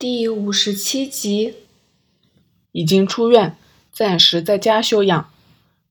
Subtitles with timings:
[0.00, 1.56] 第五十七集，
[2.72, 3.54] 已经出院，
[3.92, 5.28] 暂时在家休养。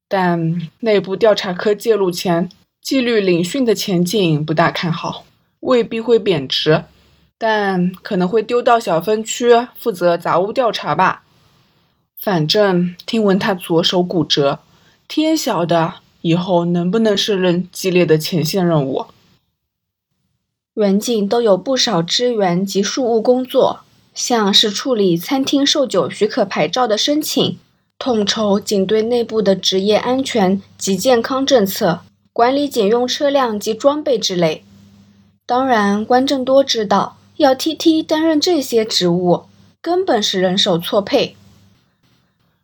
[0.07, 2.49] 但内部调查科介入前，
[2.81, 5.25] 纪律领训的前景不大看好，
[5.59, 6.85] 未必会贬值，
[7.37, 11.23] 但可能会丢到小分区负责杂物调查吧。
[12.19, 14.57] 反正听闻他左手骨折，
[15.07, 19.05] 天晓得以后能不能胜任激烈的前线任务。
[20.73, 23.81] 远景都有不少支援及庶务工作。
[24.19, 27.57] 像是处理餐厅售酒许可牌照的申请，
[27.97, 32.01] 统筹警队内部的职业安全及健康政策，
[32.33, 34.65] 管理警用车辆及装备之类。
[35.45, 39.45] 当然，关正多知道要 T T 担任这些职务，
[39.81, 41.37] 根本是人手错配。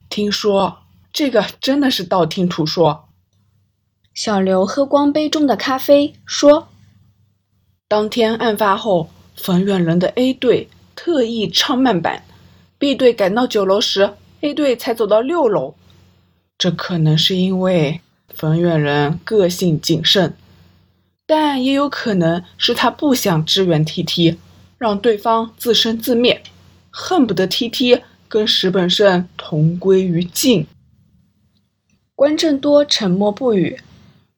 [0.10, 0.80] 听说
[1.14, 3.06] 这个真的是道听途说。
[4.14, 6.68] 小刘喝光杯中的咖啡，说
[7.88, 12.24] ：“当天案发后，冯远人的 A 队。”特意唱慢板
[12.78, 15.76] ，B 队赶到九楼时，A 队才走到六楼。
[16.58, 18.00] 这可能是因为
[18.34, 20.34] 冯远人个性谨慎，
[21.26, 24.38] 但也有可能是他不想支援 TT，
[24.78, 26.42] 让对方自生自灭，
[26.90, 30.66] 恨不得 TT 跟石本胜同归于尽。
[32.16, 33.80] 关正多沉默不语。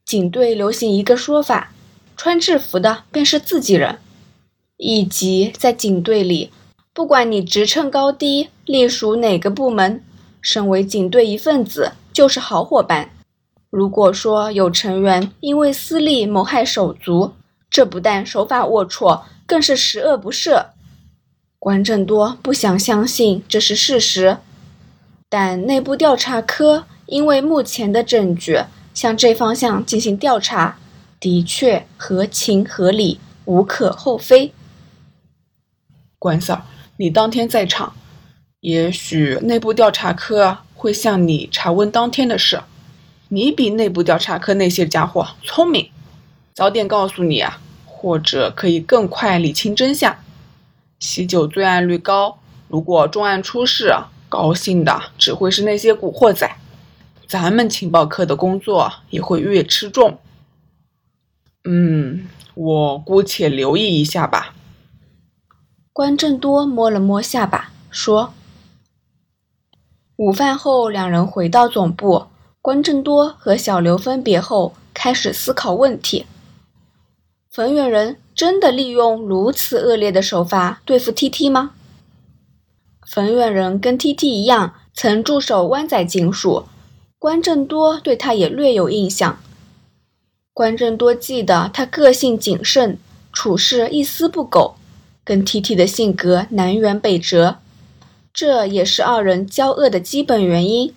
[0.03, 1.73] 警队流行一个说法，
[2.15, 3.99] 穿制服的便是自己人。
[4.77, 6.51] 以及在警队里，
[6.93, 10.03] 不管你职称高低，隶属哪个部门，
[10.41, 13.09] 身为警队一份子就是好伙伴。
[13.69, 17.33] 如果说有成员因为私利谋害手足，
[17.69, 20.67] 这不但手法龌龊，更是十恶不赦。
[21.59, 24.37] 关正多不想相信这是事实，
[25.27, 28.61] 但内部调查科因为目前的证据
[28.93, 30.77] 向这方向进行调查，
[31.19, 34.53] 的确合情合理，无可厚非。
[36.19, 36.61] 关 Sir，，
[36.97, 37.93] 你当天在场，
[38.61, 42.61] 也许内部调查科会向你查问当天的事。
[43.29, 45.91] 你比内部调查科那些家伙聪明，
[46.53, 50.17] 早点告诉你啊，或者可以更快理清真相。
[50.99, 53.93] 喜酒罪案率高，如果重案出事，
[54.27, 56.49] 高兴的只会是那些古惑仔，
[57.27, 60.17] 咱们情报科的工作也会越吃重。
[61.65, 64.55] 嗯，我姑且留意一下吧。
[65.97, 68.31] 关正多摸了摸下巴，说
[70.17, 72.27] ：“午饭后，两人回到总部。
[72.61, 76.27] 关正多和小刘分别后，开始思考问题。
[77.49, 81.71] 冯远人真的利用如此恶劣的手法对付 T.T 吗？
[83.09, 86.65] 冯远人跟 T.T 一样，曾驻守湾仔警署，
[87.17, 89.39] 关正多对他也略有印象。
[90.53, 92.99] 关正多记得他个性谨慎，
[93.33, 94.75] 处事一丝不苟。”
[95.27, 97.57] 跟 T T 的性格南辕北辙，
[98.33, 100.93] 这也是二人交恶的基本原因。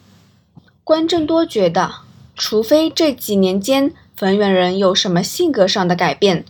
[0.84, 1.90] 关正多觉得，
[2.36, 6.44] 除非这几年间冯远人有什么性格上的改变，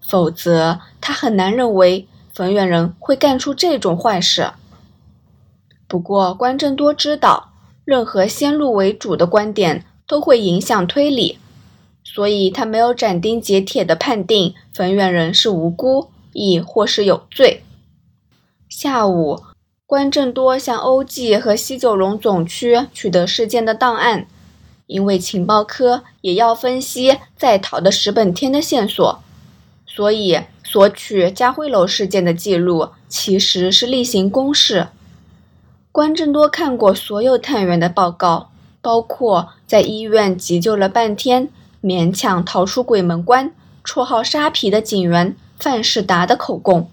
[0.00, 4.50] 否则他很难认为冯远人会干出这种坏事。
[5.86, 7.52] 不过关正多知道，
[7.84, 11.38] 任何先入为主的观点都会影响推理，
[12.02, 16.08] 所以他没有斩钉截铁的判定冯远人是无辜。
[16.32, 17.62] 亦或是有罪。
[18.68, 19.42] 下午，
[19.86, 24.26] 关正多向欧记和西九龙总区取得事件的档案，
[24.86, 29.22] 因为情报科也要分析在逃的石本天的线索，
[29.84, 34.88] 所以索取家辉楼事件的记录其实是例行公事。
[35.90, 41.48] 关正多看过所有探员的报告，包括在医院急救了半天，
[41.82, 43.52] 勉强逃出鬼门关，
[43.84, 45.36] 绰号沙皮的警员。
[45.60, 46.90] 范世达的口供，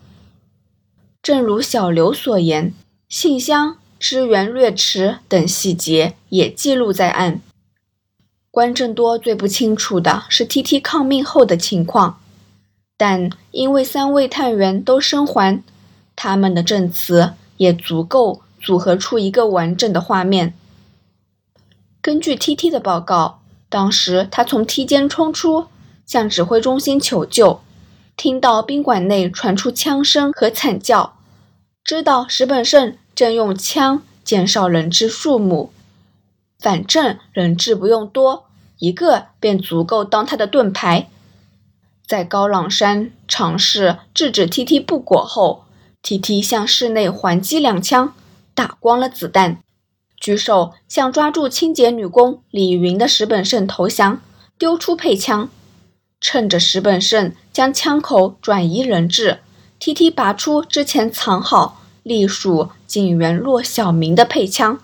[1.21, 2.73] 正如小刘所言，
[3.07, 7.39] 信箱、支援略迟等细节也记录在案。
[8.51, 12.19] 关正多最不清楚的是 T T 抗命后的情况，
[12.97, 15.63] 但因为三位探员都生还，
[16.17, 20.53] 他们的证词也足够组合出一个完整的画面。
[22.01, 23.39] 根据 T T 的报告，
[23.69, 25.67] 当时他从梯间冲出，
[26.05, 27.61] 向指挥中心求救。
[28.17, 31.13] 听到宾馆内传出枪声和惨叫，
[31.83, 35.71] 知道石本胜正用枪减少人质数目。
[36.57, 38.47] 反正人质不用多，
[38.79, 41.09] 一个便足够当他的盾牌。
[42.07, 45.65] 在高朗山尝试制止 T.T 不果后
[46.01, 48.15] ，T.T 向室内还击两枪，
[48.55, 49.61] 打光了子弹，
[50.19, 54.19] 举手向抓住清洁女工李云的石本胜投降，
[54.57, 55.49] 丢出配枪。
[56.19, 59.39] 趁着石本胜将枪口转移人质
[59.79, 64.79] ，T T 拔出之前藏好、隶属警员骆小明的配枪，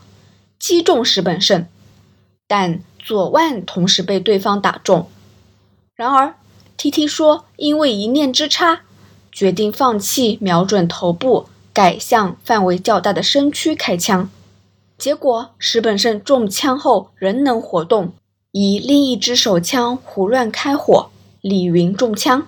[0.60, 1.66] 击中石本胜，
[2.48, 5.10] 但左腕同时被对方打中。
[5.96, 6.36] 然而
[6.78, 8.82] ，T T 说，因为一念之差，
[9.32, 14.30] 决定放弃瞄准头部，改向范围较大的身躯开枪。
[14.98, 18.14] 结果，石本胜中枪后仍能活动，
[18.52, 21.10] 以另一支手枪胡乱开火，
[21.44, 22.46] 李云中枪。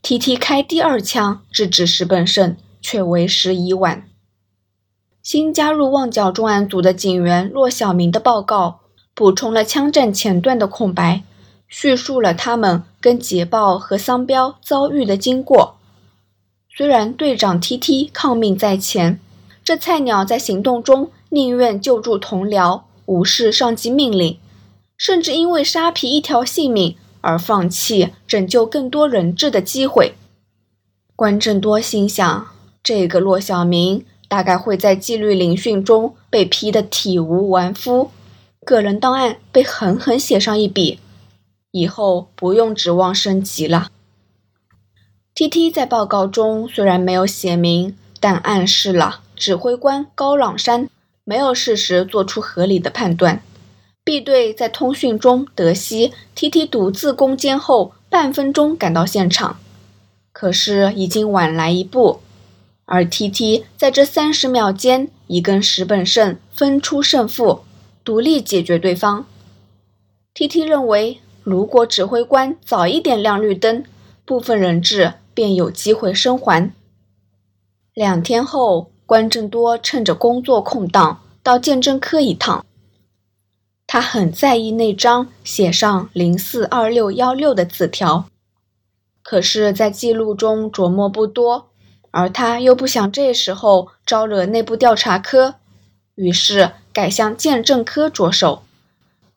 [0.00, 4.08] T T 开第二枪制止石本胜，却为时已晚。
[5.22, 8.80] 新加入旺角重案组的警员骆小明的报告
[9.14, 11.22] 补充了枪战前段的空白，
[11.68, 15.76] 叙述了他们跟捷豹和桑彪遭遇的经过。
[16.74, 19.20] 虽然队长 T T 抗命在前，
[19.62, 24.38] 这菜鸟在行动中宁愿救助同僚，无视上级命令，
[24.96, 26.96] 甚至因为沙皮一条性命。
[27.22, 30.14] 而放弃拯救更多人质的机会，
[31.16, 32.48] 关正多心想：
[32.82, 38.10] 这个骆小明大概会在纪律聆讯中被批得体无完肤，
[38.66, 40.98] 个人档案被狠狠写上一笔，
[41.70, 43.88] 以后不用指望升级了。
[45.34, 50.90] T T 在报告中虽然没有写明，但暗示了指挥官高朗山
[51.24, 53.42] 没有事实做出合理的判断。
[54.04, 59.60] B 队在通讯中得悉 T.T 独自攻坚后，半分钟赶到现场，
[60.32, 62.18] 可是已经晚来一步。
[62.84, 67.60] 而 T.T 在这三十秒间已跟石本胜分出胜负，
[68.02, 69.24] 独立解决对方。
[70.34, 73.84] T.T 认为，如果指挥官早一点亮绿灯，
[74.24, 76.74] 部分人质便有机会生还。
[77.94, 82.66] 两天后，关正多趁着工作空档到鉴证科一趟。
[83.92, 88.24] 他很在意那张写上零四二六幺六的字条，
[89.22, 91.68] 可是，在记录中琢磨不多，
[92.10, 95.56] 而他又不想这时候招惹内部调查科，
[96.14, 98.62] 于是改向鉴证科着手。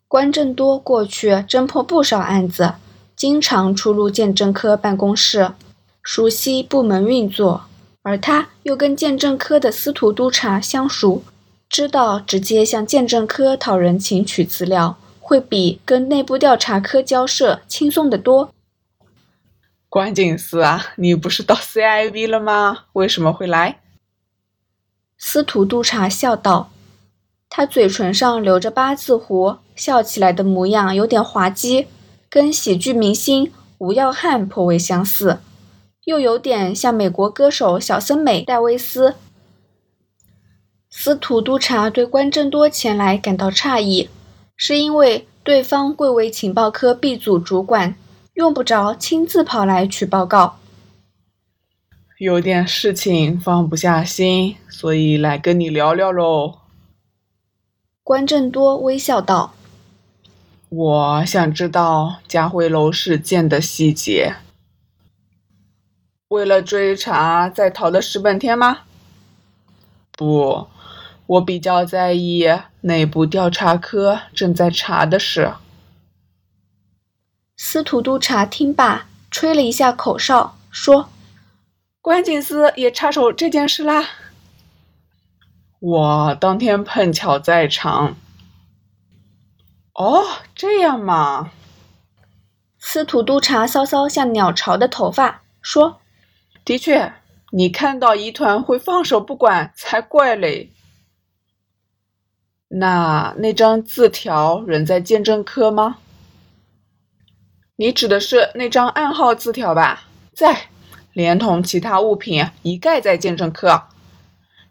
[0.07, 2.75] 关正多过去侦破不少案子，
[3.17, 5.51] 经常出入鉴证科办公室，
[6.01, 7.65] 熟悉部门运作，
[8.03, 11.23] 而他又跟鉴证科的司徒督察相熟。
[11.75, 18.50] 知道直接向鉴证科讨人情取资料，会比跟内部调查科交涉轻松得多。
[19.89, 22.86] 关警司啊，你不是到 CIB 了吗？
[22.94, 23.81] 为什么会来？
[25.18, 26.72] 司徒督察笑道，
[27.50, 31.88] 他嘴唇上留着八字胡，笑起来的模样有点滑稽，
[32.30, 35.39] 跟喜剧明星吴耀汉颇为相似，
[36.06, 39.16] 又有点像美国歌手小森美戴维斯。
[40.97, 44.09] 司徒督察对关正多前来感到诧异，
[44.56, 47.95] 是因为对方贵为情报科 B 组主管，
[48.33, 50.57] 用不着亲自跑来取报告。
[52.18, 56.59] 有点事情放不下心，所以来跟你聊聊喽。
[58.01, 59.53] 关正多微笑道
[60.69, 64.38] ：“我想知道嘉辉楼事件的细节。
[66.30, 68.80] 为了追查在逃的石本天吗？
[70.18, 70.68] 不。”
[71.27, 72.48] 我比较在意
[72.81, 75.54] 内部调查科正在查的事。
[77.57, 81.10] 司徒督察听罢，吹了一下口哨，说
[82.01, 84.07] ：“关警司也插手这件事啦。”
[85.80, 88.15] 我当天碰巧在场。
[89.94, 91.51] 哦，这样嘛。
[92.77, 96.01] 司徒督察搔搔像鸟巢的头发，说
[96.63, 97.13] ：“的确，
[97.51, 100.72] 你看到疑团会放手不管才怪嘞。”
[102.77, 105.96] 那那张字条仍在鉴证科吗？
[107.77, 110.03] 你指的是那张暗号字条吧？
[110.34, 110.67] 在，
[111.13, 113.84] 连同其他物品一概在鉴证科。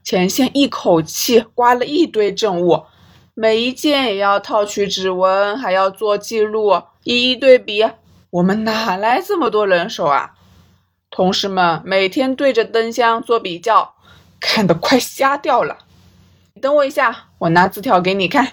[0.02, 2.82] 前线一口气刮了一堆证物，
[3.32, 7.86] 每一件也要套取指纹，还要做记录，一一对比。
[8.28, 10.34] 我们哪来这么多人手啊？
[11.08, 13.94] 同事们每天对着灯箱做比较，
[14.38, 15.78] 看得快瞎掉了。
[16.60, 18.52] 等我一下，我拿字条给你看。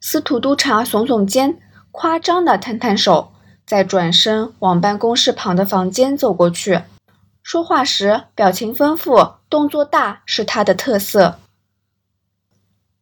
[0.00, 1.60] 司徒督察耸耸肩，
[1.90, 3.32] 夸张的摊摊手，
[3.66, 6.82] 再转身往办公室旁的房间走过去。
[7.42, 11.38] 说话时表情丰富，动作大是他的特色。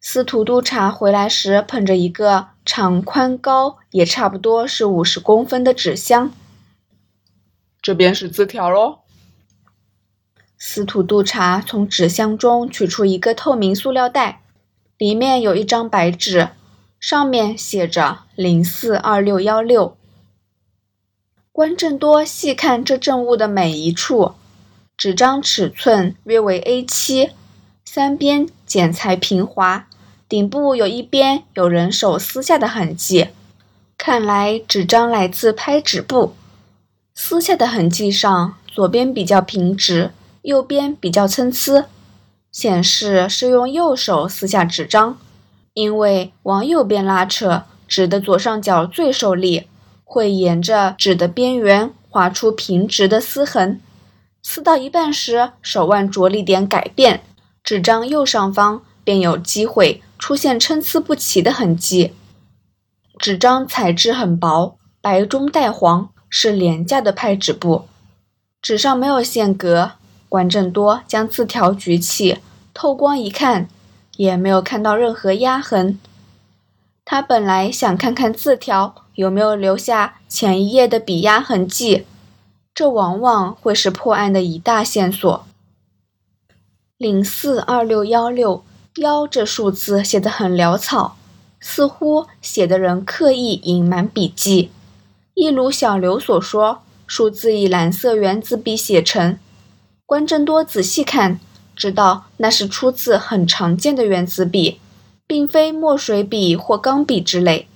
[0.01, 6.33] 司徒督察回来时捧着一个长宽高也差不多是五十公分的纸箱。
[7.81, 9.06] 这边是字条喽。
[10.59, 14.41] 司徒督察从纸箱中取出一个透明塑料袋，
[14.97, 16.49] 里面有一张白纸，
[16.99, 19.97] 上面写着“零四二六幺六”。
[21.53, 24.33] 关正多细看这证物的每一处，
[24.97, 27.31] 纸张尺寸约为 A7，
[27.85, 29.87] 三边剪裁平滑，
[30.29, 33.29] 顶部有一边有人手撕下的痕迹，
[33.97, 36.35] 看来纸张来自拍纸部。
[37.15, 40.11] 撕下的痕迹上，左边比较平直，
[40.47, 41.87] 右边比较参差，
[42.53, 45.19] 显示是用右手撕下纸张。
[45.75, 49.67] 因为往右边拉扯，纸的左上角最受力，
[50.05, 53.81] 会沿着纸的边缘划出平直的撕痕。
[54.41, 57.25] 撕到一半时，手腕着力点改变，
[57.65, 62.13] 纸张右上方便有机会出现参差不齐的痕迹。
[63.19, 67.87] 纸张材质很薄，白中带黄，是廉价的派纸布。
[68.63, 69.93] 纸上没有线格。
[70.29, 72.39] 关正多将字条举起，
[72.73, 73.69] 透光一看。
[74.17, 75.99] 也没有看到任何压痕。
[77.05, 82.07] 他本来想看看字条有没有留下前一页的笔压痕迹，
[82.75, 85.45] 这往往会是破案的一大线索。
[86.97, 88.65] 零四二六幺六
[88.95, 91.19] 幺这数字写得很潦草，
[91.61, 94.71] 似乎写的人刻意隐瞒笔迹。
[95.35, 99.39] 一如小刘所说，数字以蓝色圆珠笔写成。
[100.07, 101.41] 关正多仔细看。
[101.75, 104.81] 知道那是出自很常见的原子笔，
[105.27, 107.69] 并非墨水笔或钢笔之类。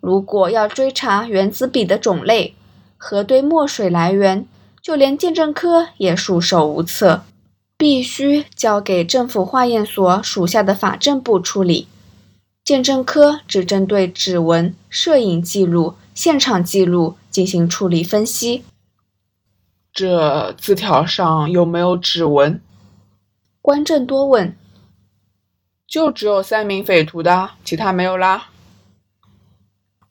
[0.00, 2.54] 如果要追查原子笔的种类、
[2.96, 4.46] 核对墨水来源，
[4.82, 7.22] 就连鉴证科也束手无策，
[7.78, 11.86] 必须交给政府化验所属下的法政部处理。
[12.64, 18.64] 鉴证科只针对指纹、摄影记录、现场记录进行处理分析。
[19.94, 22.60] 这字条上有没有指纹？
[23.62, 24.56] 关正多问
[25.86, 28.48] ：“就只有三名匪徒的，其他没有啦？”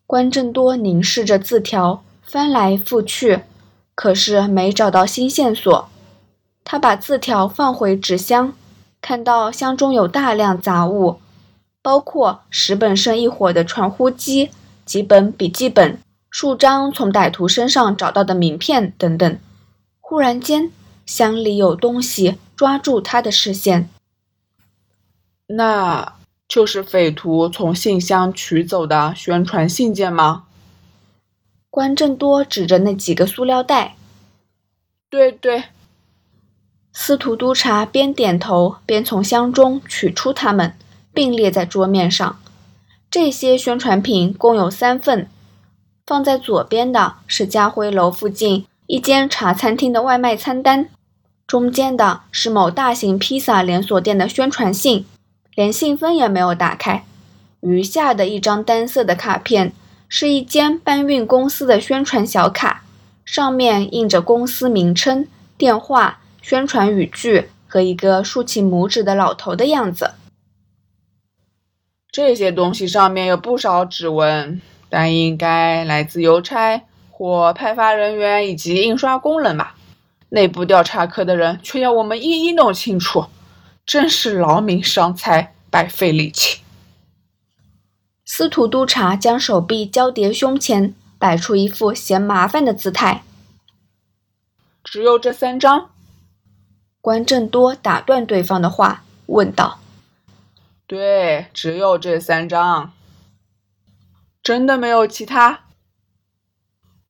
[0.08, 3.42] 关正多凝视着字条，翻来覆去，
[3.94, 5.90] 可是没找到新线索。
[6.63, 8.54] 他把字条放回纸箱，
[9.02, 11.20] 看到箱中有大量杂物，
[11.82, 14.50] 包括十本剩一伙的传呼机、
[14.86, 16.00] 几本笔记本、
[16.30, 19.38] 数张从歹徒身上找到的名片等等。
[20.13, 20.72] 忽然间，
[21.08, 22.38] 箱里有东西。
[22.55, 23.89] 抓住他的视线，
[25.48, 26.13] 那
[26.48, 30.43] 就是匪徒从信箱取走的宣传信件吗？
[31.72, 33.96] 关正多指着那几个塑料袋。
[35.10, 35.63] 对对，
[36.93, 40.77] 司徒督察边点头边从箱中取出它们，
[41.12, 42.39] 并列在桌面上。
[43.10, 45.27] 这些宣传品共有三份，
[46.05, 50.88] 放在左边的是家辉楼附近一间茶餐厅的外卖餐单。
[51.48, 55.08] 中间的是某大型披萨连锁店的宣传信，
[55.56, 57.04] 连信封也没有打开。
[57.62, 59.74] 余下的一张单色的卡片，
[60.08, 62.84] 是一间搬运公司的宣传小卡，
[63.26, 70.12] 上面印着公司名称、电话、宣传语句和一个竖起拇指的老头的样子。
[72.12, 76.84] 这些东西上面有不少指纹，但应该来自邮差
[77.15, 79.75] 或派发人员以及印刷工人吧。
[80.29, 83.27] 内部调查科的人却要我们一一弄清楚，
[83.86, 86.62] 真是劳民伤财，白费力气。
[88.25, 93.22] 司徒督察将手臂交叠胸前，摆出一副嫌麻烦的姿态。
[94.84, 95.91] 只有这三张？
[97.00, 99.79] 关正多打断对方的话，问道
[100.88, 102.91] ：“对，只有这三张。
[104.41, 105.60] 真的没有其他？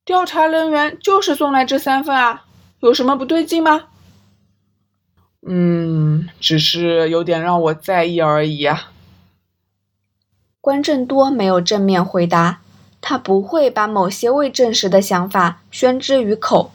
[0.06, 2.46] 调查人员就是送来这三份啊。”
[2.82, 3.86] 有什么不对劲吗？
[5.48, 8.92] 嗯，只是有点让我在意而已啊。
[10.60, 12.60] 关正多没有正面回答，
[13.00, 16.74] 他不会把某些未证实的想法宣之于口。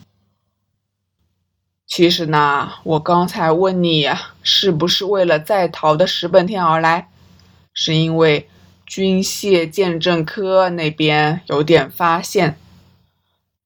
[1.86, 4.08] 其实呢，我刚才问你
[4.42, 7.10] 是不是为了在逃的石本天而来，
[7.74, 8.48] 是因为
[8.86, 12.58] 军械鉴证科那边有点发现，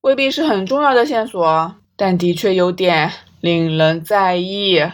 [0.02, 1.75] 未必是很重要的线索。
[1.94, 4.90] 但的确有点令人在意。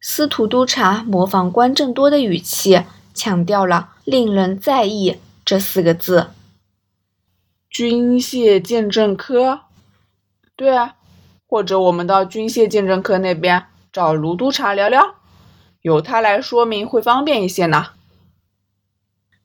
[0.00, 2.82] 司徒督察模仿关正多的语气，
[3.14, 6.30] 强调了“令人在意”这四个字。
[7.70, 9.60] 军械鉴证科？
[10.56, 10.96] 对啊，
[11.46, 15.14] 或者我们到军械鉴证科那边找卢督察聊聊，
[15.82, 17.90] 由他来说明会方便一些呢。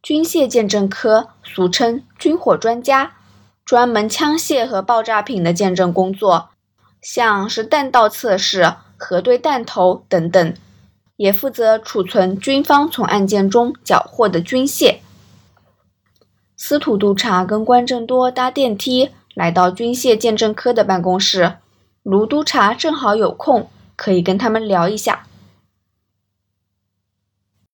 [0.01, 3.16] 军械鉴证科俗称军火专家。
[3.67, 6.51] 专门枪械和爆炸品的鉴证工作，
[7.01, 10.53] 像是弹道测试、核对弹头等等，
[11.17, 14.99] 也负责储存军方从案件中缴获的军械。
[16.55, 21.57] 司徒督察跟关正多搭电梯来到军械鉴证科的办公室，
[22.03, 25.26] 卢督察正好有空，可以跟他们聊一下。